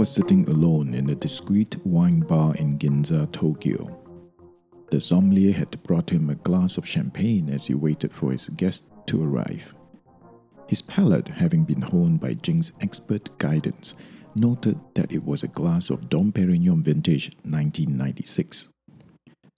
Was 0.00 0.10
sitting 0.10 0.48
alone 0.48 0.94
in 0.94 1.10
a 1.10 1.14
discreet 1.14 1.76
wine 1.84 2.20
bar 2.20 2.54
in 2.54 2.78
Ginza, 2.78 3.30
Tokyo. 3.32 3.98
The 4.90 4.98
sommelier 4.98 5.52
had 5.52 5.82
brought 5.82 6.08
him 6.08 6.30
a 6.30 6.36
glass 6.36 6.78
of 6.78 6.88
champagne 6.88 7.50
as 7.50 7.66
he 7.66 7.74
waited 7.74 8.14
for 8.14 8.32
his 8.32 8.48
guest 8.48 8.84
to 9.08 9.22
arrive. 9.22 9.74
His 10.68 10.80
palate, 10.80 11.28
having 11.28 11.64
been 11.64 11.82
honed 11.82 12.18
by 12.18 12.32
Jing's 12.32 12.72
expert 12.80 13.28
guidance, 13.36 13.94
noted 14.34 14.80
that 14.94 15.12
it 15.12 15.22
was 15.22 15.42
a 15.42 15.48
glass 15.48 15.90
of 15.90 16.08
Dom 16.08 16.32
Perignon 16.32 16.82
vintage 16.82 17.32
1996. 17.42 18.70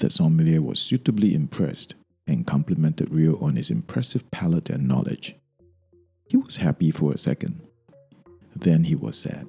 The 0.00 0.10
sommelier 0.10 0.60
was 0.60 0.80
suitably 0.80 1.36
impressed 1.36 1.94
and 2.26 2.48
complimented 2.48 3.14
Rio 3.14 3.38
on 3.38 3.54
his 3.54 3.70
impressive 3.70 4.28
palate 4.32 4.70
and 4.70 4.88
knowledge. 4.88 5.36
He 6.26 6.36
was 6.36 6.56
happy 6.56 6.90
for 6.90 7.12
a 7.12 7.18
second. 7.18 7.60
Then 8.56 8.82
he 8.82 8.96
was 8.96 9.16
sad 9.16 9.46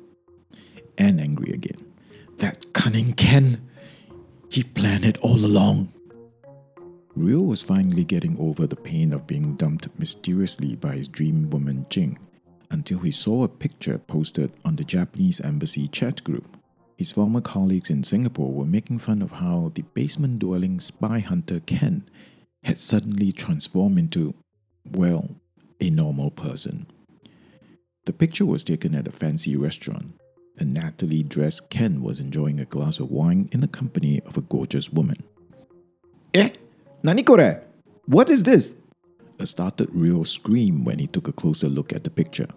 and 0.97 1.19
angry 1.19 1.51
again. 1.53 1.93
That 2.37 2.73
cunning 2.73 3.13
Ken! 3.13 3.69
He 4.49 4.63
planned 4.63 5.05
it 5.05 5.17
all 5.17 5.45
along. 5.45 5.91
Rio 7.15 7.41
was 7.41 7.61
finally 7.61 8.03
getting 8.03 8.37
over 8.39 8.65
the 8.65 8.75
pain 8.75 9.13
of 9.13 9.27
being 9.27 9.55
dumped 9.55 9.87
mysteriously 9.99 10.75
by 10.75 10.95
his 10.95 11.07
dream 11.07 11.49
woman 11.49 11.85
Jing 11.89 12.17
until 12.71 12.99
he 12.99 13.11
saw 13.11 13.43
a 13.43 13.47
picture 13.47 13.99
posted 13.99 14.51
on 14.65 14.75
the 14.75 14.83
Japanese 14.83 15.39
embassy 15.41 15.87
chat 15.87 16.23
group. 16.23 16.57
His 16.97 17.11
former 17.11 17.41
colleagues 17.41 17.89
in 17.89 18.03
Singapore 18.03 18.51
were 18.51 18.65
making 18.65 18.99
fun 18.99 19.21
of 19.21 19.33
how 19.33 19.71
the 19.75 19.83
basement 19.93 20.39
dwelling 20.39 20.79
spy 20.79 21.19
hunter 21.19 21.59
Ken 21.59 22.07
had 22.63 22.79
suddenly 22.79 23.31
transformed 23.31 23.99
into, 23.99 24.33
well, 24.91 25.29
a 25.79 25.89
normal 25.89 26.31
person. 26.31 26.87
The 28.05 28.13
picture 28.13 28.45
was 28.45 28.63
taken 28.63 28.95
at 28.95 29.07
a 29.07 29.11
fancy 29.11 29.55
restaurant. 29.55 30.13
A 30.59 30.63
nattily 30.63 31.27
dressed 31.27 31.69
Ken 31.69 32.01
was 32.01 32.19
enjoying 32.19 32.59
a 32.59 32.65
glass 32.65 32.99
of 32.99 33.09
wine 33.09 33.49
in 33.51 33.61
the 33.61 33.67
company 33.67 34.21
of 34.21 34.37
a 34.37 34.41
gorgeous 34.41 34.91
woman. 34.91 35.17
Eh? 36.33 36.49
Nani 37.01 37.23
kore? 37.23 37.63
What 38.05 38.29
is 38.29 38.43
this? 38.43 38.75
A 39.39 39.47
startled 39.47 39.89
Rio 39.93 40.23
screamed 40.23 40.85
when 40.85 40.99
he 40.99 41.07
took 41.07 41.27
a 41.27 41.33
closer 41.33 41.67
look 41.67 41.91
at 41.91 42.03
the 42.03 42.09
picture. 42.09 42.47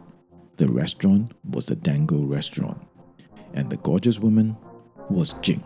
The 0.56 0.68
restaurant 0.68 1.32
was 1.48 1.66
the 1.66 1.76
Dango 1.76 2.22
restaurant, 2.22 2.86
and 3.54 3.70
the 3.70 3.76
gorgeous 3.78 4.18
woman 4.18 4.56
was 5.08 5.34
Jing. 5.40 5.64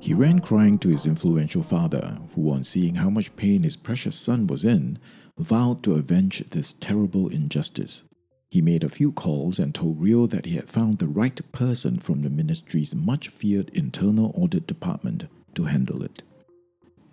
He 0.00 0.14
ran 0.14 0.40
crying 0.40 0.78
to 0.80 0.88
his 0.88 1.06
influential 1.06 1.62
father, 1.62 2.18
who, 2.34 2.50
on 2.50 2.64
seeing 2.64 2.96
how 2.96 3.08
much 3.08 3.34
pain 3.36 3.62
his 3.62 3.76
precious 3.76 4.16
son 4.16 4.46
was 4.46 4.64
in, 4.64 4.98
vowed 5.38 5.82
to 5.84 5.94
avenge 5.94 6.40
this 6.50 6.74
terrible 6.74 7.28
injustice. 7.28 8.04
He 8.52 8.60
made 8.60 8.84
a 8.84 8.90
few 8.90 9.12
calls 9.12 9.58
and 9.58 9.74
told 9.74 9.98
Rio 9.98 10.26
that 10.26 10.44
he 10.44 10.56
had 10.56 10.68
found 10.68 10.98
the 10.98 11.08
right 11.08 11.40
person 11.52 11.98
from 11.98 12.20
the 12.20 12.28
ministry's 12.28 12.94
much 12.94 13.28
feared 13.28 13.70
internal 13.70 14.30
audit 14.36 14.66
department 14.66 15.24
to 15.54 15.64
handle 15.64 16.02
it. 16.02 16.22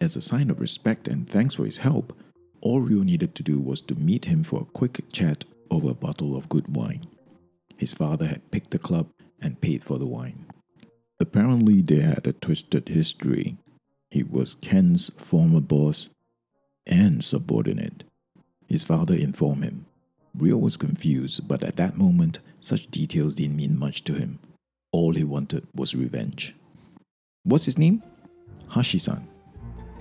As 0.02 0.18
a 0.18 0.22
sign 0.22 0.50
of 0.50 0.60
respect 0.60 1.08
and 1.08 1.30
thanks 1.30 1.56
for 1.56 1.64
his 1.64 1.78
help, 1.78 2.12
all 2.60 2.82
Rio 2.82 3.04
needed 3.04 3.36
to 3.36 3.44
do 3.44 3.58
was 3.58 3.80
to 3.84 3.96
meet 3.96 4.26
him 4.26 4.44
for 4.44 4.60
a 4.60 4.66
quick 4.66 5.00
chat 5.14 5.46
over 5.72 5.92
a 5.92 5.94
bottle 5.94 6.36
of 6.36 6.50
good 6.50 6.76
wine. 6.76 7.06
His 7.78 7.94
father 7.94 8.26
had 8.26 8.52
picked 8.52 8.72
the 8.72 8.78
club 8.78 9.08
and 9.42 9.62
paid 9.62 9.86
for 9.86 9.98
the 9.98 10.06
wine. 10.06 10.46
Apparently, 11.22 11.82
they 11.82 12.02
had 12.02 12.28
a 12.28 12.34
twisted 12.34 12.90
history. 12.90 13.56
He 14.12 14.24
was 14.24 14.56
Ken's 14.56 15.10
former 15.18 15.62
boss 15.62 16.10
and 16.86 17.24
subordinate. 17.24 18.04
His 18.68 18.84
father 18.84 19.16
informed 19.16 19.64
him. 19.64 19.86
Rio 20.38 20.58
was 20.58 20.78
confused, 20.78 21.48
but 21.48 21.64
at 21.64 21.76
that 21.78 21.98
moment, 21.98 22.40
such 22.62 22.92
details 22.92 23.36
didn't 23.36 23.56
mean 23.56 23.78
much 23.78 24.04
to 24.06 24.14
him. 24.14 24.40
All 24.92 25.14
he 25.14 25.24
wanted 25.24 25.68
was 25.74 25.96
revenge. 25.96 26.56
What's 27.44 27.66
his 27.66 27.78
name? 27.78 28.04
Hashi-san. 28.70 29.28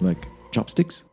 Like 0.00 0.26
chopsticks? 0.52 1.04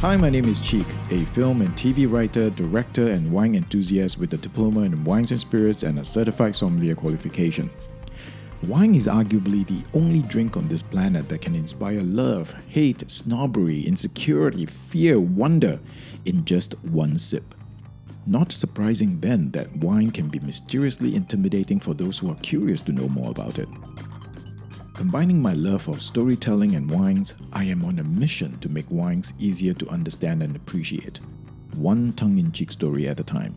Hi, 0.00 0.16
my 0.16 0.30
name 0.30 0.46
is 0.46 0.60
Cheek, 0.60 0.86
a 1.10 1.26
film 1.26 1.60
and 1.60 1.70
TV 1.76 2.10
writer, 2.10 2.48
director, 2.48 3.10
and 3.10 3.30
wine 3.30 3.54
enthusiast 3.54 4.18
with 4.18 4.32
a 4.32 4.38
diploma 4.38 4.80
in 4.80 5.04
wines 5.04 5.30
and 5.30 5.38
spirits 5.38 5.82
and 5.82 5.98
a 5.98 6.04
certified 6.04 6.56
sommelier 6.56 6.94
qualification. 6.94 7.68
Wine 8.64 8.94
is 8.94 9.06
arguably 9.06 9.66
the 9.66 9.82
only 9.98 10.20
drink 10.20 10.54
on 10.54 10.68
this 10.68 10.82
planet 10.82 11.30
that 11.30 11.40
can 11.40 11.54
inspire 11.54 12.02
love, 12.02 12.52
hate, 12.68 13.10
snobbery, 13.10 13.86
insecurity, 13.86 14.66
fear, 14.66 15.18
wonder 15.18 15.80
in 16.26 16.44
just 16.44 16.74
one 16.84 17.16
sip. 17.16 17.54
Not 18.26 18.52
surprising 18.52 19.18
then 19.20 19.50
that 19.52 19.74
wine 19.76 20.10
can 20.10 20.28
be 20.28 20.40
mysteriously 20.40 21.14
intimidating 21.14 21.80
for 21.80 21.94
those 21.94 22.18
who 22.18 22.30
are 22.30 22.36
curious 22.36 22.82
to 22.82 22.92
know 22.92 23.08
more 23.08 23.30
about 23.30 23.58
it. 23.58 23.68
Combining 24.92 25.40
my 25.40 25.54
love 25.54 25.88
of 25.88 26.02
storytelling 26.02 26.74
and 26.74 26.90
wines, 26.90 27.34
I 27.54 27.64
am 27.64 27.82
on 27.86 27.98
a 27.98 28.04
mission 28.04 28.58
to 28.58 28.68
make 28.68 28.90
wines 28.90 29.32
easier 29.38 29.72
to 29.72 29.88
understand 29.88 30.42
and 30.42 30.54
appreciate, 30.54 31.18
one 31.76 32.12
tongue 32.12 32.36
in 32.36 32.52
cheek 32.52 32.70
story 32.72 33.08
at 33.08 33.20
a 33.20 33.24
time. 33.24 33.56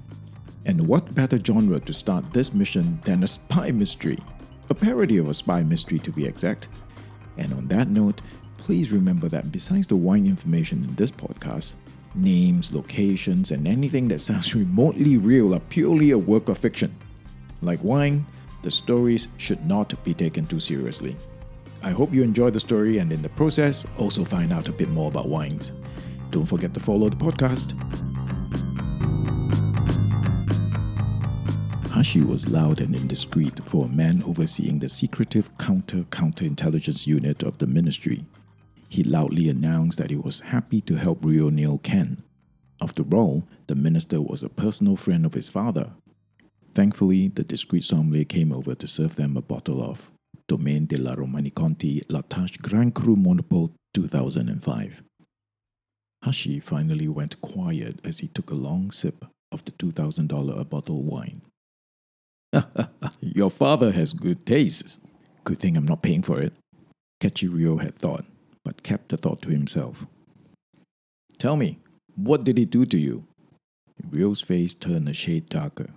And 0.66 0.88
what 0.88 1.14
better 1.14 1.38
genre 1.38 1.82
to 1.82 1.94
start 1.94 2.32
this 2.32 2.54
mission 2.54 3.02
than 3.04 3.24
a 3.24 3.28
spy 3.28 3.72
mystery? 3.72 4.18
A 4.70 4.74
parody 4.76 5.18
of 5.18 5.30
a 5.30 5.34
spy 5.34 5.64
mystery 5.64 6.00
to 6.00 6.12
be 6.12 6.26
exact. 6.26 6.68
And 7.38 7.54
on 7.54 7.68
that 7.68 7.88
note, 7.88 8.22
please 8.58 8.92
remember 8.92 9.28
that 9.30 9.52
besides 9.52 9.88
the 9.88 9.96
wine 9.96 10.26
information 10.26 10.84
in 10.84 10.96
this 10.96 11.12
podcast, 11.12 11.74
names, 12.16 12.72
locations, 12.74 13.52
and 13.52 13.68
anything 13.68 14.08
that 14.10 14.20
sounds 14.20 14.56
remotely 14.56 15.18
real 15.18 15.54
are 15.54 15.60
purely 15.60 16.12
a 16.12 16.18
work 16.18 16.50
of 16.50 16.58
fiction. 16.58 16.96
Like 17.62 17.84
wine, 17.84 18.26
the 18.62 18.72
stories 18.72 19.28
should 19.38 19.66
not 19.66 20.02
be 20.04 20.14
taken 20.14 20.46
too 20.46 20.60
seriously. 20.60 21.16
I 21.82 21.92
hope 21.92 22.14
you 22.14 22.24
enjoy 22.24 22.50
the 22.50 22.60
story 22.60 23.00
and 23.00 23.12
in 23.12 23.22
the 23.22 23.30
process 23.30 23.86
also 23.98 24.24
find 24.24 24.54
out 24.54 24.70
a 24.70 24.72
bit 24.72 24.90
more 24.90 25.10
about 25.10 25.28
wines. 25.28 25.74
Don't 26.32 26.46
forget 26.46 26.74
to 26.74 26.80
follow 26.80 27.10
the 27.10 27.18
podcast. 27.18 28.13
Hashi 32.04 32.20
was 32.20 32.50
loud 32.50 32.82
and 32.82 32.94
indiscreet 32.94 33.62
for 33.64 33.86
a 33.86 33.88
man 33.88 34.24
overseeing 34.28 34.78
the 34.78 34.90
secretive 34.90 35.58
counter 35.58 36.04
counterintelligence 36.12 37.08
unit 37.08 37.44
of 37.44 37.60
the 37.60 37.66
ministry. 37.66 38.26
He 38.90 39.06
loudly 39.06 39.48
announced 39.48 40.00
that 40.00 40.10
he 40.10 40.18
was 40.18 40.42
happy 40.42 40.82
to 40.82 40.96
help 40.96 41.24
Rio 41.24 41.50
nail 41.50 41.80
Ken. 41.82 42.22
After 42.82 43.04
all, 43.16 43.48
the 43.68 43.76
minister 43.76 44.22
was 44.22 44.44
a 44.44 44.50
personal 44.50 44.98
friend 44.98 45.26
of 45.26 45.34
his 45.34 45.48
father. 45.48 45.92
Thankfully, 46.76 47.30
the 47.30 47.44
discreet 47.46 47.86
sommelier 47.86 48.26
came 48.26 48.52
over 48.52 48.76
to 48.76 48.86
serve 48.86 49.16
them 49.16 49.38
a 49.38 49.42
bottle 49.42 49.82
of 49.82 50.12
Domaine 50.50 50.88
de 50.88 50.98
la 50.98 51.16
Romanée-Conti 51.16 52.04
La 52.10 52.22
Tâche 52.24 52.62
Grand 52.62 52.94
Cru 52.94 53.16
Monopole 53.16 53.72
2005. 53.94 55.04
Hashi 56.24 56.60
finally 56.60 57.08
went 57.08 57.40
quiet 57.40 58.02
as 58.04 58.20
he 58.20 58.28
took 58.28 58.52
a 58.52 58.56
long 58.56 58.92
sip 58.92 59.24
of 59.54 59.64
the 59.64 59.72
$2,000 59.72 60.60
a 60.60 60.66
bottle 60.66 61.02
wine. 61.02 61.44
Your 63.22 63.50
father 63.52 63.92
has 63.92 64.14
good 64.14 64.46
tastes. 64.46 65.00
Good 65.44 65.60
thing 65.60 65.76
I'm 65.78 65.86
not 65.86 66.02
paying 66.02 66.22
for 66.22 66.40
it. 66.40 66.54
Kachiryo 67.20 67.82
had 67.82 67.96
thought, 67.96 68.26
but 68.64 68.84
kept 68.84 69.10
the 69.10 69.18
thought 69.18 69.42
to 69.44 69.50
himself. 69.50 70.06
Tell 71.38 71.56
me, 71.56 71.80
what 72.16 72.44
did 72.44 72.58
he 72.58 72.66
do 72.66 72.86
to 72.86 72.98
you? 72.98 73.26
Rio's 74.10 74.42
face 74.42 74.74
turned 74.74 75.10
a 75.10 75.14
shade 75.14 75.50
darker. 75.50 75.90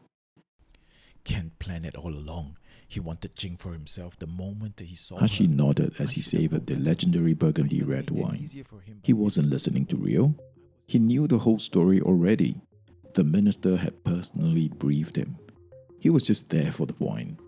Ken 1.25 1.51
planned 1.59 1.87
it 1.87 1.97
all 1.97 2.15
along. 2.15 2.57
He 2.89 3.01
wanted 3.01 3.35
Jing 3.35 3.57
for 3.57 3.73
himself 3.73 4.17
the 4.17 4.29
moment 4.29 4.79
he 4.79 4.95
saw 4.95 5.19
Hashi 5.19 5.47
her. 5.47 5.53
nodded 5.53 5.95
as 5.99 6.13
he 6.13 6.21
savored 6.21 6.67
the 6.67 6.77
legendary 6.77 7.35
burgundy 7.35 7.83
red 7.83 8.11
wine. 8.11 8.49
He 9.03 9.13
wasn't 9.13 9.49
listening 9.49 9.87
to 9.87 9.97
Rio. 9.97 10.37
He 10.87 11.01
knew 11.01 11.27
the 11.27 11.39
whole 11.39 11.59
story 11.59 12.01
already. 12.01 12.61
The 13.15 13.25
minister 13.25 13.77
had 13.77 14.05
personally 14.05 14.69
briefed 14.69 15.17
him. 15.17 15.39
He 15.99 16.11
was 16.11 16.23
just 16.23 16.51
there 16.51 16.73
for 16.73 16.87
the 16.87 16.95
wine. 16.99 17.39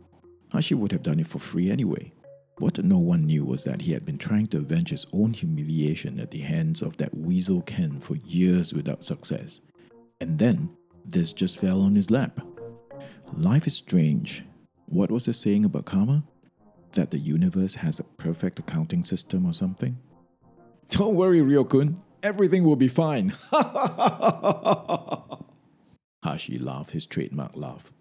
Hashi 0.52 0.74
would 0.74 0.92
have 0.92 1.02
done 1.02 1.20
it 1.20 1.28
for 1.28 1.38
free 1.38 1.70
anyway. 1.70 2.12
What 2.58 2.82
no 2.82 2.98
one 2.98 3.26
knew 3.26 3.44
was 3.44 3.62
that 3.64 3.82
he 3.82 3.92
had 3.92 4.04
been 4.04 4.18
trying 4.18 4.46
to 4.46 4.58
avenge 4.58 4.90
his 4.90 5.06
own 5.12 5.32
humiliation 5.32 6.18
at 6.18 6.32
the 6.32 6.40
hands 6.40 6.82
of 6.82 6.96
that 6.96 7.16
weasel 7.16 7.62
Ken 7.62 8.00
for 8.00 8.16
years 8.16 8.74
without 8.74 9.04
success. 9.04 9.60
And 10.20 10.38
then, 10.38 10.70
this 11.04 11.32
just 11.32 11.60
fell 11.60 11.80
on 11.82 11.94
his 11.94 12.10
lap. 12.10 12.40
Life 13.32 13.68
is 13.68 13.76
strange. 13.76 14.42
What 14.86 15.12
was 15.12 15.26
the 15.26 15.32
saying 15.32 15.64
about 15.66 15.84
karma? 15.84 16.24
That 16.92 17.12
the 17.12 17.18
universe 17.18 17.76
has 17.76 18.00
a 18.00 18.04
perfect 18.04 18.58
accounting 18.58 19.04
system 19.04 19.46
or 19.46 19.52
something? 19.52 19.96
Don't 20.90 21.14
worry, 21.14 21.40
Rio-kun. 21.42 22.02
Everything 22.22 22.64
will 22.64 22.74
be 22.74 22.88
fine. 22.88 23.34
Hashi 26.24 26.58
laughed 26.58 26.90
his 26.90 27.06
trademark 27.06 27.54
laugh. 27.54 27.92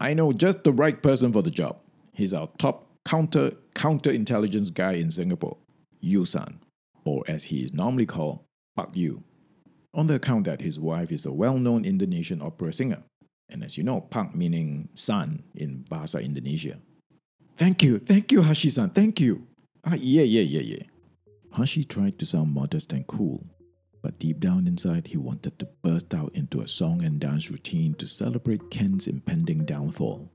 I 0.00 0.14
know 0.14 0.32
just 0.32 0.64
the 0.64 0.72
right 0.72 1.00
person 1.00 1.32
for 1.32 1.42
the 1.42 1.50
job. 1.50 1.78
He's 2.12 2.32
our 2.34 2.48
top 2.58 2.86
counter 3.04 3.52
counterintelligence 3.74 4.72
guy 4.74 4.92
in 4.92 5.10
Singapore, 5.10 5.58
Yew 6.00 6.24
San, 6.24 6.60
or 7.04 7.22
as 7.28 7.44
he 7.44 7.62
is 7.62 7.72
normally 7.72 8.06
called, 8.06 8.40
Pak 8.76 8.90
Yew. 8.94 9.22
on 9.94 10.06
the 10.06 10.14
account 10.14 10.44
that 10.44 10.60
his 10.60 10.78
wife 10.78 11.10
is 11.10 11.26
a 11.26 11.32
well 11.32 11.58
known 11.58 11.84
Indonesian 11.84 12.40
opera 12.42 12.72
singer. 12.72 13.02
And 13.48 13.64
as 13.64 13.76
you 13.76 13.82
know, 13.82 14.00
Pak 14.00 14.34
meaning 14.34 14.88
son 14.94 15.42
in 15.54 15.84
Bahasa 15.90 16.22
Indonesia. 16.22 16.78
Thank 17.56 17.82
you, 17.82 17.98
thank 17.98 18.30
you, 18.30 18.42
Hashi 18.42 18.70
san, 18.70 18.90
thank 18.90 19.20
you. 19.20 19.46
Ah, 19.84 19.94
yeah, 19.94 20.22
yeah, 20.22 20.42
yeah, 20.42 20.60
yeah. 20.60 20.84
Hashi 21.52 21.84
tried 21.84 22.18
to 22.20 22.26
sound 22.26 22.54
modest 22.54 22.92
and 22.92 23.06
cool, 23.06 23.44
but 24.02 24.18
deep 24.18 24.40
down 24.40 24.66
inside, 24.66 25.06
he 25.06 25.16
wanted 25.16 25.58
to 25.58 25.68
burst 25.82 26.14
out 26.14 26.34
into 26.34 26.60
a 26.60 26.68
song 26.68 27.02
and 27.02 27.20
dance 27.20 27.50
routine 27.50 27.94
to 27.94 28.06
celebrate 28.06 28.70
Ken's 28.70 29.06
impending 29.06 29.64
downfall. 29.64 30.30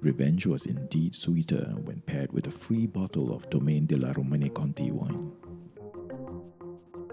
Revenge 0.00 0.46
was 0.46 0.66
indeed 0.66 1.14
sweeter 1.14 1.74
when 1.84 2.00
paired 2.00 2.32
with 2.32 2.46
a 2.46 2.50
free 2.50 2.86
bottle 2.86 3.34
of 3.34 3.48
Domaine 3.50 3.86
de 3.86 3.96
la 3.96 4.12
Romanée 4.12 4.52
Conti 4.52 4.90
wine. 4.90 5.32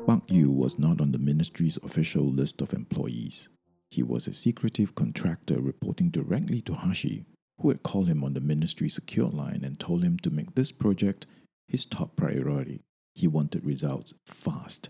Pak 0.08 0.22
Yew 0.30 0.50
was 0.50 0.80
not 0.80 1.02
on 1.02 1.12
the 1.12 1.18
ministry's 1.18 1.78
official 1.84 2.24
list 2.24 2.62
of 2.62 2.74
employees. 2.74 3.50
He 3.92 4.04
was 4.04 4.26
a 4.26 4.34
secretive 4.34 4.96
contractor 4.96 5.60
reporting 5.60 6.10
directly 6.10 6.62
to 6.62 6.74
Hashi, 6.76 7.26
who 7.60 7.68
had 7.70 7.84
called 7.84 8.08
him 8.08 8.24
on 8.24 8.34
the 8.34 8.40
ministry 8.40 8.88
secure 8.88 9.30
line 9.30 9.64
and 9.66 9.78
told 9.78 10.04
him 10.04 10.18
to 10.20 10.30
make 10.30 10.56
this 10.56 10.72
project 10.72 11.26
his 11.68 11.86
top 11.86 12.16
priority. 12.16 12.84
He 13.16 13.28
wanted 13.28 13.66
results 13.66 14.14
fast. 14.26 14.90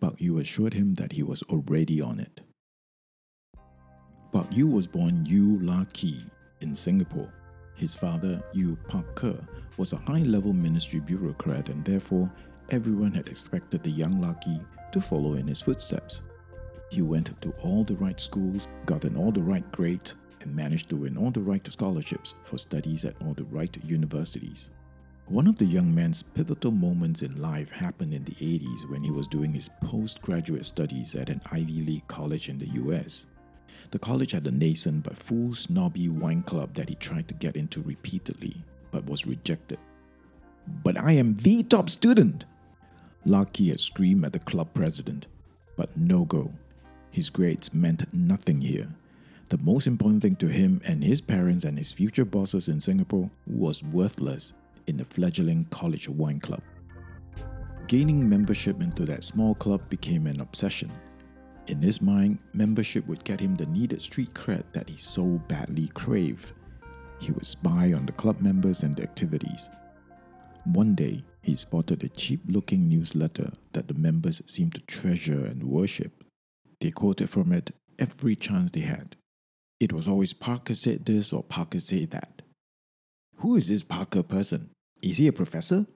Pak 0.00 0.20
Yew 0.20 0.38
assured 0.38 0.74
him 0.74 0.94
that 0.94 1.12
he 1.12 1.22
was 1.22 1.42
already 1.44 2.02
on 2.02 2.20
it. 2.20 2.42
Pak 4.32 4.46
Yew 4.50 4.66
was 4.66 4.86
born 4.86 5.24
Yew 5.24 5.58
La 5.62 5.84
Ki 5.92 6.22
in 6.60 6.74
Singapore. 6.74 7.32
His 7.74 7.94
father, 7.94 8.42
Yew 8.52 8.76
Pak 8.88 9.14
Ker, 9.14 9.38
was 9.78 9.92
a 9.92 9.98
high 9.98 10.22
level 10.22 10.52
ministry 10.52 11.00
bureaucrat, 11.00 11.68
and 11.70 11.84
therefore 11.84 12.30
everyone 12.70 13.12
had 13.12 13.28
expected 13.28 13.82
the 13.82 13.90
young 13.90 14.20
Lucky 14.20 14.60
to 14.92 15.00
follow 15.00 15.34
in 15.34 15.46
his 15.46 15.60
footsteps. 15.60 16.22
He 16.90 17.02
went 17.02 17.40
to 17.40 17.50
all 17.62 17.84
the 17.84 17.96
right 17.96 18.20
schools, 18.20 18.68
got 18.84 19.04
in 19.04 19.16
all 19.16 19.32
the 19.32 19.42
right 19.42 19.70
grades, 19.72 20.14
and 20.40 20.54
managed 20.54 20.88
to 20.90 20.96
win 20.96 21.16
all 21.16 21.30
the 21.30 21.40
right 21.40 21.66
scholarships 21.70 22.34
for 22.44 22.58
studies 22.58 23.04
at 23.04 23.16
all 23.22 23.34
the 23.34 23.44
right 23.44 23.76
universities. 23.84 24.70
One 25.28 25.48
of 25.48 25.58
the 25.58 25.64
young 25.64 25.92
man's 25.92 26.22
pivotal 26.22 26.70
moments 26.70 27.22
in 27.22 27.42
life 27.42 27.72
happened 27.72 28.14
in 28.14 28.22
the 28.22 28.36
80s 28.36 28.88
when 28.88 29.02
he 29.02 29.10
was 29.10 29.26
doing 29.26 29.52
his 29.52 29.68
postgraduate 29.82 30.64
studies 30.64 31.16
at 31.16 31.30
an 31.30 31.40
Ivy 31.50 31.80
League 31.80 32.06
college 32.06 32.48
in 32.48 32.58
the 32.58 32.68
US. 32.84 33.26
The 33.90 33.98
college 33.98 34.30
had 34.30 34.46
a 34.46 34.52
nascent 34.52 35.02
but 35.02 35.16
full 35.16 35.52
snobby 35.52 36.08
wine 36.08 36.44
club 36.44 36.74
that 36.74 36.88
he 36.88 36.94
tried 36.94 37.26
to 37.26 37.34
get 37.34 37.56
into 37.56 37.82
repeatedly, 37.82 38.54
but 38.92 39.06
was 39.06 39.26
rejected. 39.26 39.80
But 40.84 40.96
I 40.96 41.10
am 41.12 41.34
the 41.34 41.64
top 41.64 41.90
student! 41.90 42.44
Lucky 43.24 43.70
had 43.70 43.80
screamed 43.80 44.26
at 44.26 44.32
the 44.32 44.38
club 44.38 44.68
president, 44.74 45.26
but 45.76 45.96
no 45.96 46.24
go. 46.24 46.52
His 47.10 47.30
grades 47.30 47.74
meant 47.74 48.14
nothing 48.14 48.60
here. 48.60 48.94
The 49.48 49.58
most 49.58 49.88
important 49.88 50.22
thing 50.22 50.36
to 50.36 50.46
him 50.46 50.80
and 50.84 51.02
his 51.02 51.20
parents 51.20 51.64
and 51.64 51.76
his 51.76 51.90
future 51.90 52.24
bosses 52.24 52.68
in 52.68 52.80
Singapore 52.80 53.28
was 53.44 53.82
worthless 53.82 54.52
in 54.86 54.96
the 54.96 55.04
fledgling 55.04 55.66
college 55.70 56.08
wine 56.08 56.40
club. 56.40 56.62
Gaining 57.86 58.28
membership 58.28 58.80
into 58.82 59.04
that 59.04 59.24
small 59.24 59.54
club 59.54 59.88
became 59.88 60.26
an 60.26 60.40
obsession. 60.40 60.90
In 61.68 61.80
his 61.80 62.00
mind, 62.00 62.38
membership 62.52 63.06
would 63.06 63.24
get 63.24 63.40
him 63.40 63.56
the 63.56 63.66
needed 63.66 64.02
street 64.02 64.32
cred 64.34 64.64
that 64.72 64.88
he 64.88 64.96
so 64.96 65.40
badly 65.48 65.88
craved. 65.88 66.52
He 67.18 67.32
would 67.32 67.46
spy 67.46 67.92
on 67.92 68.06
the 68.06 68.12
club 68.12 68.40
members 68.40 68.82
and 68.82 68.96
their 68.96 69.06
activities. 69.06 69.70
One 70.64 70.94
day, 70.94 71.22
he 71.42 71.54
spotted 71.54 72.02
a 72.02 72.08
cheap 72.08 72.40
looking 72.48 72.88
newsletter 72.88 73.52
that 73.72 73.86
the 73.86 73.94
members 73.94 74.42
seemed 74.46 74.74
to 74.74 74.80
treasure 74.80 75.44
and 75.46 75.62
worship. 75.62 76.24
They 76.80 76.90
quoted 76.90 77.30
from 77.30 77.52
it 77.52 77.70
every 77.98 78.34
chance 78.34 78.72
they 78.72 78.80
had. 78.80 79.16
It 79.78 79.92
was 79.92 80.08
always 80.08 80.32
Parker 80.32 80.74
said 80.74 81.04
this 81.04 81.32
or 81.32 81.42
Parker 81.42 81.80
said 81.80 82.10
that. 82.10 82.42
Who 83.36 83.56
is 83.56 83.68
this 83.68 83.82
Parker 83.82 84.22
person? 84.22 84.70
Is 85.06 85.18
he 85.18 85.28
a 85.28 85.32
professor? 85.32 85.86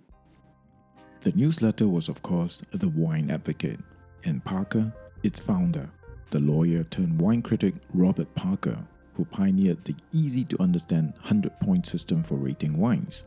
The 1.22 1.32
newsletter 1.32 1.88
was, 1.88 2.08
of 2.08 2.22
course, 2.22 2.62
The 2.72 2.88
Wine 2.88 3.28
Advocate, 3.28 3.80
and 4.22 4.44
Parker, 4.44 4.94
its 5.24 5.40
founder, 5.40 5.90
the 6.30 6.38
lawyer 6.38 6.84
turned 6.84 7.20
wine 7.20 7.42
critic 7.42 7.74
Robert 7.92 8.32
Parker, 8.36 8.78
who 9.14 9.24
pioneered 9.24 9.84
the 9.84 9.96
easy 10.12 10.44
to 10.44 10.62
understand 10.62 11.14
100 11.14 11.58
point 11.58 11.88
system 11.88 12.22
for 12.22 12.36
rating 12.36 12.78
wines. 12.78 13.24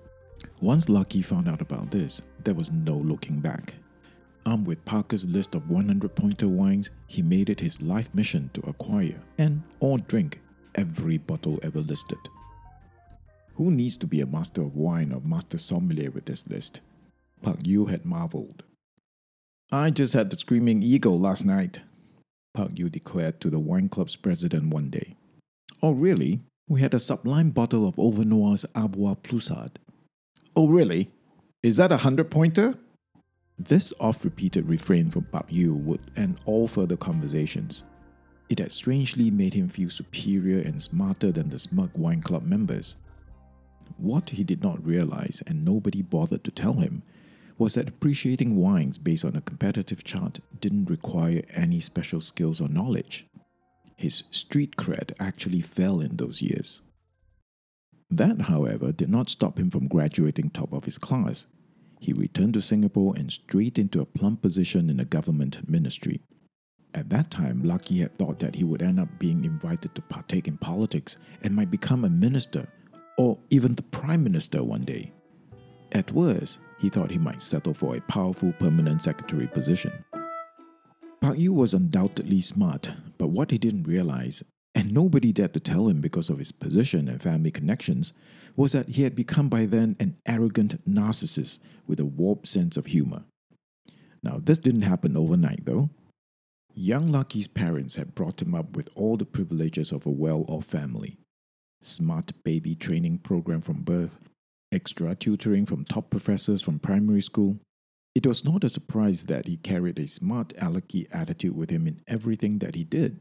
Once 0.62 0.88
Lucky 0.88 1.22
found 1.22 1.50
out 1.50 1.60
about 1.60 1.92
this, 1.92 2.22
there 2.46 2.54
was 2.54 2.72
no 2.72 2.96
looking 2.96 3.42
back. 3.42 3.74
Armed 4.46 4.66
with 4.66 4.86
Parker's 4.86 5.28
list 5.28 5.54
of 5.54 5.70
100 5.70 6.16
pointer 6.16 6.48
wines, 6.48 6.92
he 7.08 7.22
made 7.22 7.50
it 7.50 7.60
his 7.60 7.82
life 7.82 8.08
mission 8.14 8.50
to 8.54 8.62
acquire 8.70 9.20
and 9.38 9.62
or 9.82 9.98
drink 9.98 10.40
every 10.76 11.18
bottle 11.18 11.60
ever 11.62 11.80
listed. 11.80 12.20
Who 13.56 13.70
needs 13.72 13.98
to 13.98 14.08
be 14.08 14.22
a 14.22 14.26
master 14.26 14.62
of 14.62 14.76
wine 14.76 15.12
or 15.12 15.22
master 15.22 15.58
sommelier 15.58 16.12
with 16.12 16.26
this 16.26 16.48
list? 16.48 16.82
Pak 17.42 17.68
Yew 17.68 17.86
had 17.86 18.06
marveled. 18.06 18.64
I 19.72 19.90
just 19.90 20.14
had 20.14 20.30
the 20.30 20.38
Screaming 20.38 20.82
Eagle 20.84 21.20
last 21.20 21.46
night, 21.46 21.82
Pak 22.54 22.78
Yew 22.78 22.90
declared 22.90 23.42
to 23.42 23.50
the 23.50 23.60
wine 23.60 23.90
club's 23.90 24.16
president 24.16 24.68
one 24.68 24.90
day. 24.90 25.16
Oh, 25.82 25.92
really? 25.92 26.42
We 26.68 26.82
had 26.82 26.94
a 26.94 27.00
sublime 27.00 27.50
bottle 27.50 27.88
of 27.88 27.96
Overnoy 27.96 28.66
Arbois 28.76 29.16
Ploussard. 29.16 29.72
Oh, 30.56 30.68
really? 30.68 31.10
Is 31.62 31.78
that 31.78 31.92
a 31.92 31.98
hundred 31.98 32.30
pointer? 32.30 32.76
This 33.58 33.94
oft 34.00 34.24
repeated 34.24 34.68
refrain 34.68 35.10
from 35.10 35.26
Pak 35.26 35.46
Yew 35.50 35.74
would 35.74 36.02
end 36.16 36.42
all 36.46 36.68
further 36.68 36.98
conversations. 36.98 37.84
It 38.50 38.60
had 38.60 38.72
strangely 38.72 39.32
made 39.32 39.54
him 39.54 39.70
feel 39.70 39.90
superior 39.90 40.60
and 40.60 40.82
smarter 40.82 41.32
than 41.32 41.50
the 41.50 41.60
smug 41.60 41.92
wine 41.96 42.22
club 42.22 42.44
members. 42.44 42.96
What 43.98 44.32
he 44.32 44.44
did 44.44 44.62
not 44.62 44.86
realize, 44.86 45.42
and 45.48 45.64
nobody 45.64 46.02
bothered 46.02 46.44
to 46.44 46.52
tell 46.52 46.74
him, 46.74 47.04
was 47.58 47.76
that 47.76 47.88
appreciating 47.88 48.56
wines 48.56 48.98
based 48.98 49.24
on 49.26 49.36
a 49.36 49.42
competitive 49.42 50.04
chart 50.04 50.40
didn't 50.60 50.90
require 50.90 51.44
any 51.54 51.80
special 51.80 52.20
skills 52.20 52.60
or 52.60 52.68
knowledge. 52.68 53.28
His 53.96 54.24
street 54.32 54.76
cred 54.76 55.14
actually 55.20 55.62
fell 55.62 56.02
in 56.02 56.18
those 56.18 56.42
years. 56.42 56.82
That, 58.10 58.42
however, 58.42 58.92
did 58.92 59.10
not 59.10 59.30
stop 59.30 59.58
him 59.58 59.70
from 59.70 59.88
graduating 59.88 60.50
top 60.50 60.74
of 60.74 60.86
his 60.86 60.98
class. 60.98 61.48
He 62.00 62.14
returned 62.14 62.54
to 62.56 62.62
Singapore 62.62 63.16
and 63.16 63.32
straight 63.32 63.80
into 63.80 64.02
a 64.02 64.06
plump 64.06 64.42
position 64.42 64.90
in 64.90 65.00
a 65.00 65.06
government 65.06 65.68
ministry. 65.70 66.22
At 66.94 67.10
that 67.10 67.32
time, 67.32 67.64
Lucky 67.64 68.02
had 68.02 68.16
thought 68.16 68.40
that 68.40 68.56
he 68.56 68.64
would 68.64 68.82
end 68.82 69.00
up 69.00 69.18
being 69.18 69.46
invited 69.46 69.96
to 69.96 70.02
partake 70.02 70.48
in 70.48 70.58
politics 70.58 71.18
and 71.42 71.56
might 71.56 71.72
become 71.72 72.04
a 72.04 72.10
minister 72.10 72.68
or 73.18 73.38
even 73.50 73.74
the 73.74 73.84
prime 73.84 74.24
minister 74.24 74.64
one 74.64 74.84
day. 74.84 75.12
At 75.92 76.12
worst, 76.12 76.60
he 76.80 76.90
thought 76.90 77.12
he 77.12 77.18
might 77.18 77.44
settle 77.44 77.74
for 77.74 77.96
a 77.96 78.02
powerful 78.02 78.52
permanent 78.54 79.04
secretary 79.04 79.48
position. 79.48 79.92
Pak 81.22 81.38
Yew 81.38 81.54
was 81.54 81.74
undoubtedly 81.74 82.42
smart, 82.42 82.90
but 83.18 83.28
what 83.28 83.52
he 83.52 83.58
didn't 83.58 83.84
realize, 83.84 84.44
and 84.76 84.92
nobody 84.92 85.32
dared 85.32 85.54
to 85.54 85.60
tell 85.60 85.88
him 85.88 86.02
because 86.02 86.30
of 86.30 86.40
his 86.40 86.52
position 86.52 87.08
and 87.08 87.22
family 87.22 87.52
connections, 87.52 88.14
was 88.56 88.74
that 88.74 88.90
he 88.90 89.04
had 89.04 89.16
become 89.16 89.48
by 89.48 89.66
then 89.66 89.96
an 90.00 90.18
arrogant 90.28 90.84
narcissist 90.90 91.60
with 91.88 92.00
a 92.00 92.06
warped 92.06 92.48
sense 92.48 92.76
of 92.76 92.88
humor. 92.88 93.24
Now, 94.22 94.42
this 94.44 94.60
didn't 94.60 94.82
happen 94.82 95.16
overnight, 95.16 95.66
though. 95.66 95.90
Young 96.74 97.08
Lucky's 97.08 97.48
parents 97.48 97.96
had 97.96 98.16
brought 98.16 98.42
him 98.42 98.56
up 98.56 98.76
with 98.76 98.90
all 98.96 99.16
the 99.16 99.26
privileges 99.26 99.92
of 99.92 100.06
a 100.06 100.10
well 100.10 100.44
off 100.48 100.66
family 100.66 101.20
smart 101.84 102.32
baby 102.44 102.76
training 102.76 103.20
program 103.20 103.62
from 103.62 103.84
birth, 103.84 104.18
extra 104.72 105.16
tutoring 105.16 105.66
from 105.66 105.86
top 105.86 106.10
professors 106.10 106.62
from 106.62 106.80
primary 106.80 107.22
school. 107.22 107.58
It 108.16 108.26
was 108.26 108.46
not 108.46 108.64
a 108.64 108.70
surprise 108.70 109.26
that 109.26 109.48
he 109.48 109.58
carried 109.58 110.00
a 110.00 110.08
smart 110.08 110.50
alecky 110.58 111.08
attitude 111.12 111.56
with 111.56 111.70
him 111.70 111.88
in 111.88 112.02
everything 112.08 112.60
that 112.60 112.76
he 112.76 112.84
did. 112.84 113.20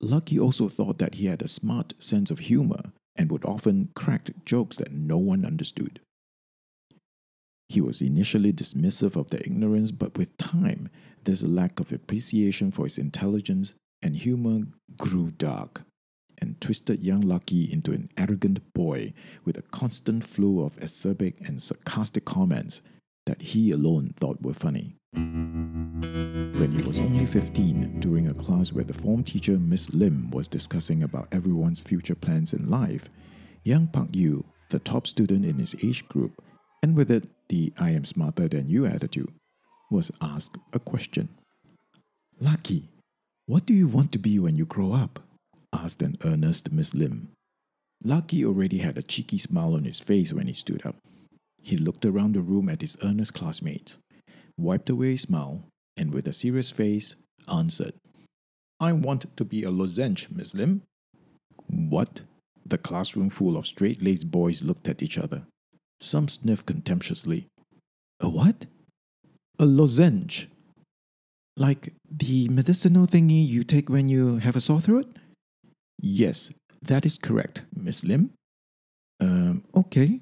Lucky 0.00 0.38
also 0.38 0.68
thought 0.68 0.98
that 0.98 1.14
he 1.14 1.26
had 1.26 1.42
a 1.42 1.48
smart 1.48 1.94
sense 1.98 2.30
of 2.30 2.40
humor 2.40 2.92
and 3.16 3.30
would 3.30 3.44
often 3.44 3.90
crack 3.94 4.30
jokes 4.44 4.76
that 4.78 4.92
no 4.92 5.16
one 5.16 5.44
understood. 5.44 6.00
He 7.68 7.80
was 7.80 8.02
initially 8.02 8.52
dismissive 8.52 9.16
of 9.16 9.30
their 9.30 9.40
ignorance, 9.40 9.90
but 9.90 10.18
with 10.18 10.36
time, 10.36 10.90
this 11.24 11.42
lack 11.42 11.80
of 11.80 11.92
appreciation 11.92 12.70
for 12.70 12.84
his 12.84 12.98
intelligence 12.98 13.74
and 14.02 14.16
humor 14.16 14.64
grew 14.98 15.30
dark 15.30 15.82
and 16.38 16.60
twisted 16.60 17.02
young 17.02 17.20
Lucky 17.20 17.72
into 17.72 17.92
an 17.92 18.10
arrogant 18.16 18.60
boy 18.74 19.12
with 19.44 19.56
a 19.58 19.62
constant 19.62 20.24
flow 20.24 20.64
of 20.64 20.76
acerbic 20.76 21.46
and 21.46 21.60
sarcastic 21.62 22.24
comments 22.24 22.82
that 23.26 23.40
he 23.40 23.70
alone 23.70 24.14
thought 24.18 24.42
were 24.42 24.54
funny. 24.54 24.96
When 25.12 26.74
he 26.76 26.82
was 26.86 27.00
only 27.00 27.26
15, 27.26 28.00
during 28.00 28.28
a 28.28 28.34
class 28.34 28.72
where 28.72 28.84
the 28.84 28.94
form 28.94 29.24
teacher 29.24 29.58
Miss 29.58 29.94
Lim 29.94 30.30
was 30.30 30.48
discussing 30.48 31.02
about 31.02 31.28
everyone's 31.32 31.80
future 31.80 32.14
plans 32.14 32.52
in 32.52 32.68
life, 32.68 33.08
young 33.62 33.86
Pak 33.86 34.08
Yew, 34.12 34.44
the 34.70 34.78
top 34.78 35.06
student 35.06 35.44
in 35.44 35.58
his 35.58 35.74
age 35.82 36.06
group, 36.08 36.42
and 36.82 36.96
with 36.96 37.10
it 37.10 37.28
the 37.48 37.72
I 37.78 37.90
am 37.90 38.04
smarter 38.04 38.48
than 38.48 38.68
you 38.68 38.86
attitude, 38.86 39.32
was 39.90 40.10
asked 40.20 40.58
a 40.72 40.78
question. 40.78 41.28
Lucky, 42.40 42.88
what 43.46 43.66
do 43.66 43.74
you 43.74 43.86
want 43.86 44.10
to 44.12 44.18
be 44.18 44.38
when 44.38 44.56
you 44.56 44.64
grow 44.64 44.92
up? 44.92 45.20
Asked 45.74 46.02
an 46.02 46.16
earnest 46.24 46.72
Miss 46.72 46.94
Lim. 46.94 47.30
Lucky 48.02 48.44
already 48.44 48.78
had 48.78 48.96
a 48.96 49.02
cheeky 49.02 49.38
smile 49.38 49.74
on 49.74 49.84
his 49.84 49.98
face 49.98 50.32
when 50.32 50.46
he 50.46 50.54
stood 50.54 50.84
up. 50.86 50.96
He 51.62 51.76
looked 51.76 52.04
around 52.04 52.34
the 52.34 52.42
room 52.42 52.68
at 52.68 52.82
his 52.82 52.96
earnest 53.02 53.34
classmates, 53.34 53.98
wiped 54.58 54.90
away 54.90 55.12
his 55.12 55.22
smile, 55.22 55.64
and 55.96 56.12
with 56.12 56.28
a 56.28 56.32
serious 56.32 56.70
face, 56.70 57.16
answered, 57.48 57.94
I 58.78 58.92
want 58.92 59.36
to 59.36 59.44
be 59.44 59.62
a 59.62 59.70
lozenge, 59.70 60.28
Miss 60.30 60.54
Lim. 60.54 60.82
What? 61.66 62.20
The 62.66 62.78
classroom 62.78 63.30
full 63.30 63.56
of 63.56 63.66
straight 63.66 64.02
laced 64.02 64.30
boys 64.30 64.62
looked 64.62 64.88
at 64.88 65.02
each 65.02 65.18
other. 65.18 65.46
Some 66.00 66.28
sniffed 66.28 66.66
contemptuously. 66.66 67.46
A 68.20 68.28
what? 68.28 68.66
A 69.58 69.64
lozenge. 69.64 70.48
Like 71.56 71.94
the 72.10 72.48
medicinal 72.48 73.06
thingy 73.06 73.46
you 73.46 73.64
take 73.64 73.88
when 73.88 74.08
you 74.08 74.38
have 74.38 74.56
a 74.56 74.60
sore 74.60 74.80
throat? 74.80 75.06
Yes, 76.06 76.52
that 76.82 77.06
is 77.06 77.16
correct, 77.16 77.62
Miss 77.74 78.04
Lim. 78.04 78.34
Um, 79.20 79.64
okay. 79.74 80.20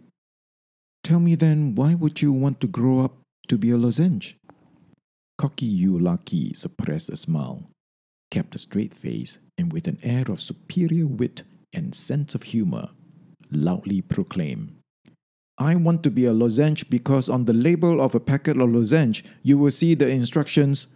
Tell 1.02 1.18
me 1.18 1.34
then, 1.34 1.74
why 1.74 1.94
would 1.94 2.22
you 2.22 2.32
want 2.32 2.60
to 2.60 2.68
grow 2.68 3.00
up 3.00 3.16
to 3.48 3.58
be 3.58 3.70
a 3.70 3.76
lozenge? 3.76 4.36
Cocky 5.36 5.66
Yew 5.66 5.98
Lucky 5.98 6.54
suppressed 6.54 7.10
a 7.10 7.16
smile, 7.16 7.64
kept 8.30 8.54
a 8.54 8.60
straight 8.60 8.94
face, 8.94 9.40
and 9.58 9.72
with 9.72 9.88
an 9.88 9.98
air 10.04 10.26
of 10.28 10.40
superior 10.40 11.08
wit 11.08 11.42
and 11.72 11.96
sense 11.96 12.36
of 12.36 12.44
humor, 12.44 12.90
loudly 13.50 14.02
proclaimed, 14.02 14.76
I 15.58 15.74
want 15.74 16.04
to 16.04 16.10
be 16.10 16.26
a 16.26 16.32
lozenge 16.32 16.88
because 16.90 17.28
on 17.28 17.46
the 17.46 17.52
label 17.52 18.00
of 18.00 18.14
a 18.14 18.20
packet 18.20 18.56
of 18.60 18.70
lozenge, 18.70 19.24
you 19.42 19.58
will 19.58 19.72
see 19.72 19.96
the 19.96 20.08
instructions 20.08 20.86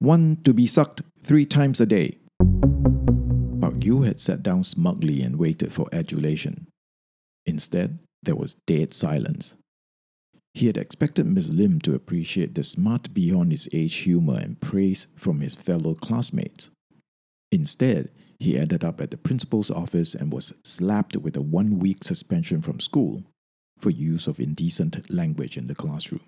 one 0.00 0.38
to 0.42 0.52
be 0.52 0.66
sucked 0.66 1.02
three 1.22 1.46
times 1.46 1.80
a 1.80 1.86
day. 1.86 2.18
Yew 3.84 4.02
had 4.02 4.18
sat 4.18 4.42
down 4.42 4.64
smugly 4.64 5.20
and 5.20 5.38
waited 5.38 5.72
for 5.72 5.88
adulation. 5.92 6.68
Instead, 7.44 7.98
there 8.22 8.34
was 8.34 8.56
dead 8.66 8.94
silence. 8.94 9.56
He 10.54 10.66
had 10.68 10.78
expected 10.78 11.26
Miss 11.26 11.50
Lim 11.50 11.80
to 11.80 11.94
appreciate 11.94 12.54
the 12.54 12.64
smart 12.64 13.12
beyond 13.12 13.50
his 13.52 13.68
age 13.74 13.96
humor 13.96 14.38
and 14.38 14.60
praise 14.60 15.08
from 15.16 15.40
his 15.40 15.54
fellow 15.54 15.94
classmates. 15.94 16.70
Instead, 17.52 18.08
he 18.38 18.56
ended 18.56 18.84
up 18.84 19.00
at 19.00 19.10
the 19.10 19.16
principal's 19.16 19.70
office 19.70 20.14
and 20.14 20.32
was 20.32 20.54
slapped 20.64 21.16
with 21.16 21.36
a 21.36 21.42
one 21.42 21.78
week 21.78 22.04
suspension 22.04 22.62
from 22.62 22.80
school 22.80 23.24
for 23.78 23.90
use 23.90 24.26
of 24.26 24.40
indecent 24.40 25.10
language 25.10 25.58
in 25.58 25.66
the 25.66 25.74
classroom. 25.74 26.24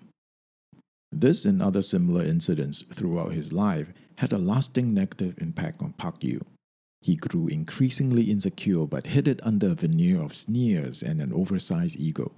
This 1.11 1.45
and 1.45 1.61
other 1.61 1.81
similar 1.81 2.23
incidents 2.23 2.83
throughout 2.93 3.31
his 3.31 3.51
life 3.51 3.93
had 4.17 4.31
a 4.31 4.37
lasting 4.37 4.93
negative 4.93 5.35
impact 5.39 5.81
on 5.81 5.93
Pak 5.93 6.23
Yew. 6.23 6.45
He 7.07 7.15
grew 7.15 7.47
increasingly 7.47 8.23
insecure 8.23 8.85
but 8.85 9.07
hid 9.07 9.29
it 9.29 9.39
under 9.41 9.67
a 9.67 9.75
veneer 9.75 10.21
of 10.21 10.35
sneers 10.35 11.01
and 11.01 11.21
an 11.21 11.31
oversized 11.31 11.95
ego. 11.97 12.33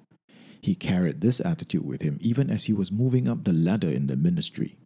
He 0.61 0.75
carried 0.75 1.21
this 1.21 1.39
attitude 1.39 1.83
with 1.83 2.03
him 2.03 2.19
even 2.21 2.51
as 2.51 2.65
he 2.65 2.73
was 2.73 2.91
moving 2.91 3.27
up 3.27 3.45
the 3.45 3.51
ladder 3.51 3.89
in 3.89 4.05
the 4.05 4.15
ministry. 4.15 4.77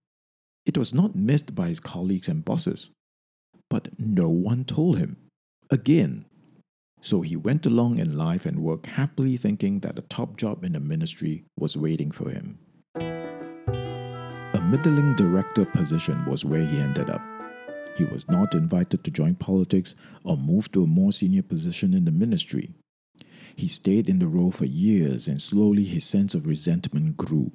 It 0.65 0.77
was 0.77 0.93
not 0.93 1.17
missed 1.17 1.53
by 1.53 1.67
his 1.67 1.81
colleagues 1.81 2.29
and 2.29 2.45
bosses, 2.45 2.91
but 3.69 3.89
no 3.99 4.29
one 4.29 4.63
told 4.63 4.99
him. 4.99 5.17
Again. 5.69 6.27
So 7.01 7.19
he 7.19 7.35
went 7.35 7.65
along 7.65 7.99
in 7.99 8.17
life 8.17 8.45
and 8.45 8.63
worked 8.63 8.85
happily 8.85 9.35
thinking 9.35 9.81
that 9.81 9.99
a 9.99 10.03
top 10.03 10.37
job 10.37 10.63
in 10.63 10.71
the 10.71 10.79
ministry 10.79 11.43
was 11.59 11.75
waiting 11.75 12.09
for 12.09 12.29
him. 12.29 12.57
A 12.95 14.61
middling 14.63 15.17
director 15.17 15.65
position 15.65 16.23
was 16.25 16.45
where 16.45 16.65
he 16.65 16.79
ended 16.79 17.09
up. 17.09 17.21
He 17.95 18.05
was 18.05 18.27
not 18.27 18.55
invited 18.55 19.03
to 19.03 19.11
join 19.11 19.35
politics 19.35 19.93
or 20.23 20.37
move 20.37 20.71
to 20.71 20.83
a 20.83 20.87
more 20.87 21.11
senior 21.11 21.43
position 21.43 21.93
in 21.93 22.05
the 22.05 22.11
ministry. 22.11 22.73
He 23.55 23.67
stayed 23.67 24.09
in 24.09 24.19
the 24.19 24.27
role 24.27 24.51
for 24.51 24.65
years 24.65 25.27
and 25.27 25.41
slowly 25.41 25.83
his 25.83 26.05
sense 26.05 26.33
of 26.33 26.47
resentment 26.47 27.17
grew. 27.17 27.51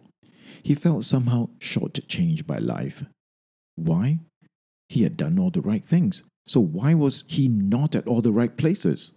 He 0.62 0.75
felt 0.75 1.04
somehow 1.04 1.49
shortchanged 1.59 2.47
by 2.47 2.59
life. 2.59 3.04
Why? 3.75 4.21
He 4.88 5.02
had 5.02 5.16
done 5.16 5.38
all 5.38 5.50
the 5.50 5.61
right 5.61 5.85
things, 5.85 6.23
so 6.47 6.61
why 6.61 6.95
was 6.95 7.25
he 7.28 7.49
not 7.49 7.95
at 7.95 8.07
all 8.07 8.23
the 8.23 8.33
right 8.33 8.57
places? 8.57 9.12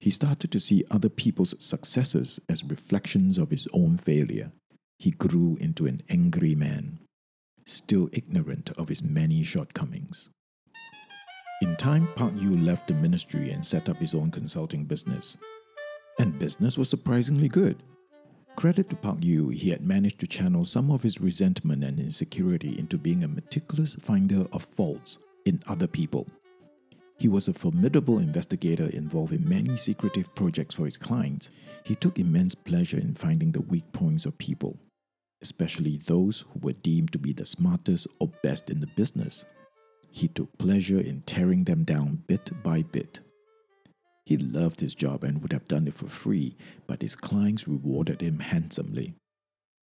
He 0.00 0.10
started 0.10 0.50
to 0.52 0.60
see 0.60 0.84
other 0.90 1.08
people's 1.08 1.54
successes 1.64 2.40
as 2.48 2.64
reflections 2.64 3.38
of 3.38 3.50
his 3.50 3.66
own 3.72 3.98
failure. 3.98 4.52
He 4.98 5.10
grew 5.10 5.56
into 5.60 5.86
an 5.86 6.02
angry 6.08 6.54
man, 6.54 6.98
still 7.64 8.08
ignorant 8.12 8.70
of 8.76 8.88
his 8.88 9.02
many 9.02 9.42
shortcomings. 9.42 10.30
In 11.62 11.76
time, 11.76 12.08
Pak 12.16 12.32
Yew 12.34 12.56
left 12.56 12.88
the 12.88 12.94
ministry 12.94 13.52
and 13.52 13.64
set 13.64 13.88
up 13.88 13.98
his 13.98 14.14
own 14.14 14.32
consulting 14.32 14.84
business. 14.84 15.38
And 16.18 16.36
business 16.36 16.76
was 16.76 16.90
surprisingly 16.90 17.46
good. 17.46 17.80
Credit 18.56 18.90
to 18.90 18.96
Pak 18.96 19.18
Yew, 19.20 19.50
he 19.50 19.70
had 19.70 19.86
managed 19.86 20.18
to 20.18 20.26
channel 20.26 20.64
some 20.64 20.90
of 20.90 21.04
his 21.04 21.20
resentment 21.20 21.84
and 21.84 22.00
insecurity 22.00 22.76
into 22.76 22.98
being 22.98 23.22
a 23.22 23.28
meticulous 23.28 23.94
finder 23.94 24.44
of 24.52 24.66
faults 24.72 25.18
in 25.44 25.62
other 25.68 25.86
people. 25.86 26.26
He 27.16 27.28
was 27.28 27.46
a 27.46 27.54
formidable 27.54 28.18
investigator 28.18 28.88
involved 28.88 29.32
in 29.32 29.48
many 29.48 29.76
secretive 29.76 30.34
projects 30.34 30.74
for 30.74 30.86
his 30.86 30.96
clients. 30.96 31.52
He 31.84 31.94
took 31.94 32.18
immense 32.18 32.56
pleasure 32.56 32.98
in 32.98 33.14
finding 33.14 33.52
the 33.52 33.60
weak 33.60 33.84
points 33.92 34.26
of 34.26 34.36
people, 34.36 34.80
especially 35.42 36.00
those 36.06 36.40
who 36.40 36.58
were 36.58 36.72
deemed 36.72 37.12
to 37.12 37.20
be 37.20 37.32
the 37.32 37.44
smartest 37.44 38.08
or 38.18 38.32
best 38.42 38.68
in 38.68 38.80
the 38.80 38.88
business. 38.88 39.44
He 40.14 40.28
took 40.28 40.56
pleasure 40.58 41.00
in 41.00 41.22
tearing 41.22 41.64
them 41.64 41.84
down 41.84 42.22
bit 42.28 42.50
by 42.62 42.82
bit. 42.82 43.20
He 44.26 44.36
loved 44.36 44.80
his 44.80 44.94
job 44.94 45.24
and 45.24 45.40
would 45.40 45.52
have 45.52 45.66
done 45.66 45.88
it 45.88 45.94
for 45.94 46.06
free, 46.06 46.54
but 46.86 47.00
his 47.00 47.16
clients 47.16 47.66
rewarded 47.66 48.20
him 48.20 48.38
handsomely. 48.38 49.14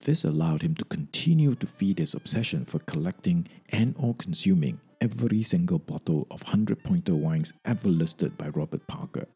This 0.04 0.24
allowed 0.24 0.60
him 0.60 0.74
to 0.76 0.84
continue 0.84 1.54
to 1.54 1.66
feed 1.66 1.98
his 1.98 2.14
obsession 2.14 2.66
for 2.66 2.80
collecting 2.80 3.48
and 3.70 3.94
or 3.98 4.14
consuming 4.14 4.78
every 5.00 5.40
single 5.42 5.78
bottle 5.78 6.26
of 6.30 6.42
100 6.42 6.84
pointer 6.84 7.14
wines 7.14 7.54
ever 7.64 7.88
listed 7.88 8.36
by 8.36 8.50
Robert 8.50 8.86
Parker. 8.86 9.26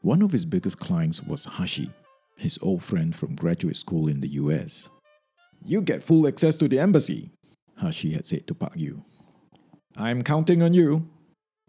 One 0.00 0.22
of 0.22 0.30
his 0.30 0.44
biggest 0.44 0.78
clients 0.78 1.24
was 1.24 1.44
Hashi, 1.44 1.90
his 2.36 2.56
old 2.62 2.84
friend 2.84 3.14
from 3.14 3.34
graduate 3.34 3.76
school 3.76 4.06
in 4.06 4.20
the 4.20 4.28
US. 4.28 4.88
You 5.64 5.82
get 5.82 6.04
full 6.04 6.28
access 6.28 6.56
to 6.56 6.68
the 6.68 6.78
embassy, 6.78 7.32
Hashi 7.80 8.12
had 8.12 8.26
said 8.26 8.46
to 8.46 8.54
Pak 8.54 8.72
Yew. 8.76 9.04
I'm 9.96 10.22
counting 10.22 10.62
on 10.62 10.74
you. 10.74 11.08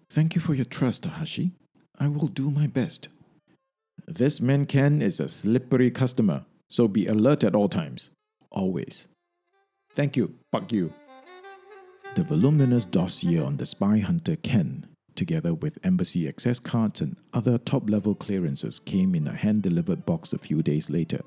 Thank 0.10 0.36
you 0.36 0.42
for 0.42 0.54
your 0.54 0.66
trust, 0.66 1.06
Hashi. 1.06 1.52
I 1.98 2.08
will 2.08 2.28
do 2.28 2.50
my 2.50 2.68
best. 2.68 3.10
This 4.08 4.42
man 4.42 4.66
Ken 4.66 5.02
is 5.02 5.20
a 5.20 5.30
slippery 5.30 5.92
customer, 5.92 6.46
so 6.68 6.88
be 6.88 7.08
alert 7.08 7.44
at 7.44 7.56
all 7.56 7.70
times. 7.70 8.10
Always. 8.52 9.08
Thank 9.94 10.18
you, 10.18 10.36
Pak 10.52 10.72
Yew. 10.72 10.94
The 12.16 12.24
voluminous 12.24 12.86
dossier 12.86 13.40
on 13.40 13.58
the 13.58 13.66
spy 13.66 14.00
hunter 14.00 14.36
Ken, 14.38 14.88
together 15.16 15.54
with 15.54 15.78
embassy 15.84 16.28
access 16.28 16.60
cards 16.60 17.02
and 17.02 17.18
other 17.34 17.58
top 17.58 17.90
level 17.90 18.16
clearances, 18.16 18.80
came 18.80 19.14
in 19.14 19.28
a 19.28 19.34
hand 19.34 19.62
delivered 19.62 20.06
box 20.06 20.34
a 20.34 20.40
few 20.40 20.64
days 20.64 20.90
later. 20.90 21.22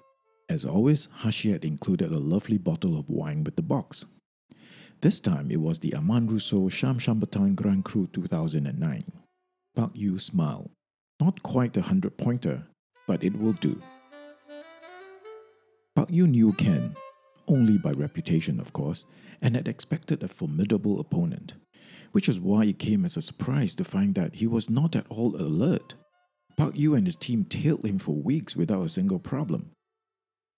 As 0.48 0.64
always, 0.64 1.08
Hashi 1.18 1.52
had 1.52 1.64
included 1.64 2.10
a 2.10 2.18
lovely 2.18 2.58
bottle 2.58 2.98
of 2.98 3.08
wine 3.08 3.44
with 3.44 3.56
the 3.56 3.62
box. 3.62 4.06
This 5.02 5.18
time 5.18 5.50
it 5.50 5.60
was 5.60 5.80
the 5.80 5.96
Armand 5.96 6.30
Rousseau 6.30 6.68
Cham 6.68 7.00
Chambertin 7.00 7.56
Grand 7.56 7.84
Cru 7.84 8.06
2009. 8.12 9.02
Pak 9.74 9.90
Yew 9.94 10.16
smiled. 10.16 10.70
Not 11.20 11.42
quite 11.42 11.76
a 11.76 11.82
hundred 11.82 12.16
pointer, 12.16 12.68
but 13.08 13.24
it 13.24 13.36
will 13.36 13.54
do. 13.54 13.82
Pak 15.96 16.08
Yew 16.08 16.28
knew 16.28 16.52
Ken, 16.52 16.94
only 17.48 17.78
by 17.78 17.90
reputation, 17.90 18.60
of 18.60 18.72
course, 18.72 19.04
and 19.40 19.56
had 19.56 19.66
expected 19.66 20.22
a 20.22 20.28
formidable 20.28 21.00
opponent, 21.00 21.54
which 22.12 22.28
was 22.28 22.38
why 22.38 22.66
it 22.66 22.78
came 22.78 23.04
as 23.04 23.16
a 23.16 23.22
surprise 23.22 23.74
to 23.74 23.84
find 23.84 24.14
that 24.14 24.36
he 24.36 24.46
was 24.46 24.70
not 24.70 24.94
at 24.94 25.06
all 25.08 25.34
alert. 25.34 25.94
Pak 26.56 26.78
Yew 26.78 26.94
and 26.94 27.08
his 27.08 27.16
team 27.16 27.44
tailed 27.44 27.84
him 27.84 27.98
for 27.98 28.14
weeks 28.14 28.54
without 28.54 28.84
a 28.84 28.88
single 28.88 29.18
problem. 29.18 29.72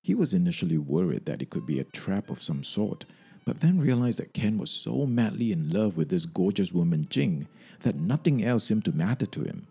He 0.02 0.14
was 0.14 0.34
initially 0.34 0.76
worried 0.76 1.24
that 1.24 1.40
it 1.40 1.48
could 1.48 1.64
be 1.64 1.80
a 1.80 1.84
trap 1.84 2.28
of 2.28 2.42
some 2.42 2.62
sort, 2.62 3.06
but 3.44 3.60
then 3.60 3.78
realized 3.78 4.18
that 4.18 4.32
Ken 4.32 4.58
was 4.58 4.70
so 4.70 5.06
madly 5.06 5.52
in 5.52 5.70
love 5.70 5.96
with 5.96 6.08
this 6.08 6.26
gorgeous 6.26 6.72
woman 6.72 7.06
Jing 7.08 7.46
that 7.80 7.96
nothing 7.96 8.42
else 8.42 8.64
seemed 8.64 8.84
to 8.86 8.92
matter 8.92 9.26
to 9.26 9.42
him. 9.42 9.66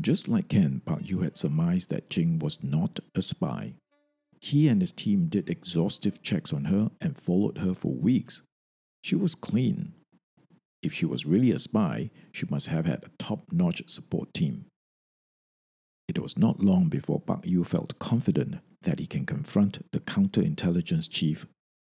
Just 0.00 0.26
like 0.28 0.48
Ken, 0.48 0.82
Pak 0.84 1.08
Yew 1.08 1.20
had 1.20 1.38
surmised 1.38 1.90
that 1.90 2.10
Jing 2.10 2.38
was 2.40 2.62
not 2.62 2.98
a 3.14 3.22
spy. 3.22 3.74
He 4.40 4.68
and 4.68 4.80
his 4.80 4.92
team 4.92 5.26
did 5.26 5.48
exhaustive 5.48 6.22
checks 6.22 6.52
on 6.52 6.64
her 6.64 6.90
and 7.00 7.16
followed 7.16 7.58
her 7.58 7.74
for 7.74 7.92
weeks. 7.92 8.42
She 9.02 9.14
was 9.14 9.34
clean. 9.34 9.92
If 10.82 10.92
she 10.92 11.06
was 11.06 11.24
really 11.24 11.50
a 11.52 11.58
spy, 11.58 12.10
she 12.32 12.46
must 12.50 12.66
have 12.66 12.86
had 12.86 13.04
a 13.04 13.22
top 13.22 13.52
notch 13.52 13.82
support 13.88 14.34
team. 14.34 14.66
It 16.08 16.18
was 16.18 16.36
not 16.36 16.60
long 16.60 16.88
before 16.88 17.20
Pak 17.20 17.46
Yew 17.46 17.64
felt 17.64 17.98
confident 17.98 18.56
that 18.82 18.98
he 18.98 19.06
can 19.06 19.24
confront 19.24 19.90
the 19.92 20.00
counterintelligence 20.00 21.08
chief 21.10 21.46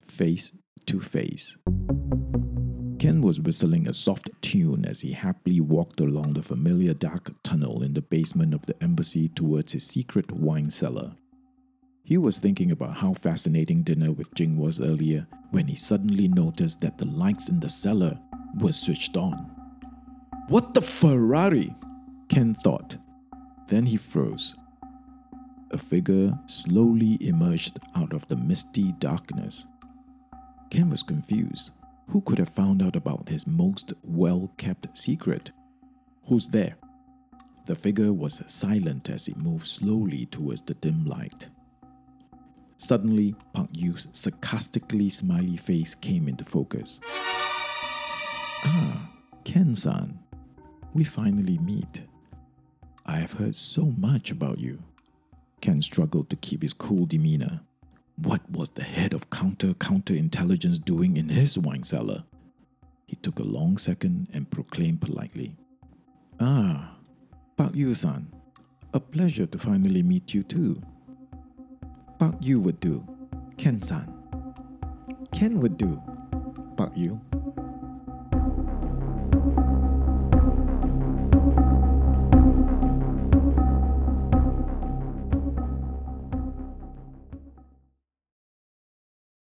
face 0.09 0.53
to 0.91 1.01
face. 1.01 1.57
Ken 2.99 3.21
was 3.23 3.41
whistling 3.41 3.87
a 3.87 3.95
soft 3.95 4.29
tune 4.43 4.85
as 4.85 5.01
he 5.01 5.13
happily 5.13 5.61
walked 5.61 6.01
along 6.01 6.33
the 6.33 6.43
familiar 6.43 6.93
dark 6.93 7.31
tunnel 7.45 7.85
in 7.85 7.95
the 7.95 8.03
basement 8.03 8.53
of 8.53 8.67
the 8.67 8.75
embassy 8.83 9.29
towards 9.29 9.73
his 9.73 9.87
secret 9.87 10.33
wine 10.33 10.69
cellar. 10.69 11.13
He 12.03 12.19
was 12.19 12.39
thinking 12.39 12.73
about 12.73 12.97
how 12.97 13.15
fascinating 13.15 13.85
dinner 13.85 14.11
with 14.11 14.35
Jing 14.35 14.57
was 14.57 14.81
earlier 14.81 15.29
when 15.53 15.69
he 15.69 15.77
suddenly 15.77 16.27
noticed 16.27 16.81
that 16.81 16.99
the 16.99 17.07
lights 17.07 17.49
in 17.49 17.61
the 17.61 17.69
cellar 17.69 18.19
were 18.59 18.73
switched 18.73 19.17
on. 19.17 19.35
What 20.49 20.75
the 20.75 20.83
Ferrari? 20.83 21.73
Ken 22.29 22.53
thought. 22.53 22.97
Then 23.69 23.87
he 23.87 23.97
froze. 23.97 24.57
A 25.71 25.79
figure 25.79 26.37
slowly 26.47 27.17
emerged 27.21 27.79
out 27.95 28.13
of 28.13 28.27
the 28.27 28.37
misty 28.37 28.91
darkness. 28.99 29.67
Ken 30.71 30.89
was 30.89 31.03
confused. 31.03 31.73
Who 32.09 32.21
could 32.23 32.39
have 32.39 32.49
found 32.49 32.83
out 32.83 32.97
about 32.97 33.29
his 33.29 33.47
most 33.47 33.93
well 34.03 34.53
kept 34.57 34.97
secret? 34.97 35.53
Who's 36.27 36.49
there? 36.49 36.77
The 37.67 37.75
figure 37.75 38.13
was 38.13 38.43
silent 38.47 39.11
as 39.11 39.29
it 39.29 39.37
moved 39.37 39.67
slowly 39.67 40.27
towards 40.27 40.63
the 40.63 40.75
dim 40.75 41.05
light. 41.05 41.49
Suddenly, 42.79 43.35
Pak 43.53 43.69
Yew's 43.73 44.07
sarcastically 44.13 45.11
smiley 45.11 45.57
face 45.57 45.95
came 45.95 46.29
into 46.29 46.45
focus. 46.45 46.99
Ah, 48.65 49.11
Ken 49.45 49.75
san, 49.75 50.19
we 50.95 51.05
finally 51.05 51.59
meet. 51.59 52.03
I 53.07 53.17
have 53.17 53.33
heard 53.33 53.57
so 53.57 53.93
much 53.99 54.31
about 54.31 54.59
you. 54.59 54.83
Ken 55.61 55.83
struggled 55.83 56.31
to 56.31 56.37
keep 56.37 56.63
his 56.63 56.73
cool 56.73 57.07
demeanor. 57.07 57.61
What 58.17 58.49
was 58.51 58.71
the 58.71 58.83
head 58.83 59.15
of 59.15 59.31
counter 59.61 59.75
counterintelligence 59.75 60.83
doing 60.85 61.17
in 61.17 61.29
his 61.29 61.59
wine 61.59 61.83
cellar? 61.83 62.25
He 63.07 63.17
took 63.17 63.39
a 63.39 63.43
long 63.43 63.77
second 63.77 64.29
and 64.33 64.51
proclaimed 64.51 65.01
politely, 65.01 65.57
Ah, 66.39 66.97
Pak 67.57 67.75
Yew 67.75 67.95
san, 67.95 68.33
a 68.95 69.01
pleasure 69.01 69.47
to 69.47 69.59
finally 69.59 70.03
meet 70.03 70.33
you 70.33 70.43
too. 70.43 70.81
Pak 72.19 72.35
Yew 72.41 72.61
would 72.61 72.81
do. 72.81 73.05
Ken 73.59 73.83
san. 73.83 74.09
Ken 75.33 75.61
would 75.61 75.77
do. 75.77 76.01
Pak 76.77 76.97
Yew. 76.97 77.21